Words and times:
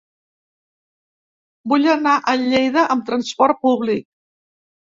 Vull 1.73 1.85
anar 1.97 2.15
a 2.19 2.35
Lleida 2.47 2.87
amb 2.97 3.07
trasport 3.11 3.63
públic. 3.67 4.09